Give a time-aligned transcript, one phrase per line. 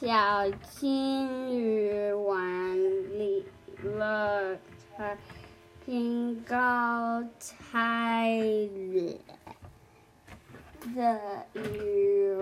[0.00, 0.48] 小
[0.78, 3.44] 金鱼碗里
[3.82, 4.56] 了
[4.96, 5.18] 菜，
[5.84, 9.18] 兴高采烈
[10.94, 11.20] 的
[11.52, 12.32] 鱼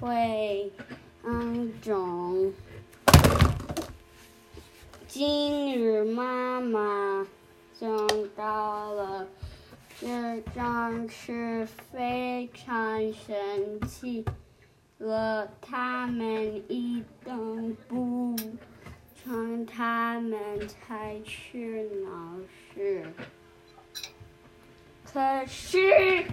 [0.00, 0.72] 会
[1.22, 2.50] 当中，
[5.06, 7.26] 金鱼妈妈
[7.78, 9.28] 想到了，
[10.00, 14.24] 这张是非常神奇。
[14.98, 18.36] 了，他们一动不
[19.16, 22.38] 成，他们才去闹
[22.74, 23.04] 事。
[25.04, 26.24] 可是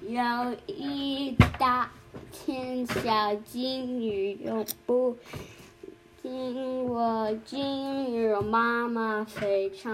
[0.00, 1.90] 有一大
[2.30, 5.16] 天，小金鱼又不
[6.20, 9.92] 听我金鱼妈妈非常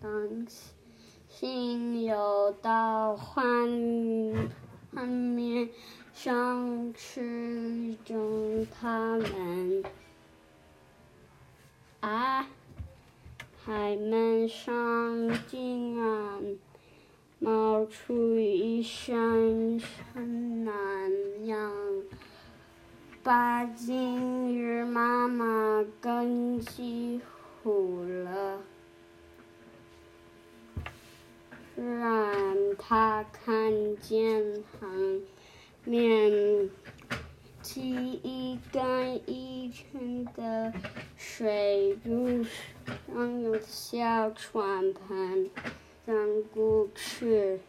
[0.00, 0.46] 担
[1.28, 3.42] 心，游到画
[4.94, 5.68] 画面。
[6.14, 9.82] 上吃中他们，
[12.00, 12.48] 啊！
[13.62, 16.56] 海面上竟然
[17.40, 21.72] 冒出一声声南洋，
[23.22, 27.20] 把金鱼妈妈更气
[27.62, 28.62] 糊了。
[31.76, 35.22] 让他看见很。
[35.84, 36.70] 面
[37.62, 37.82] 起
[38.22, 40.72] 一根一根的
[41.16, 42.44] 水柱
[43.06, 45.48] 上有小船篷，
[46.06, 47.60] 上过去。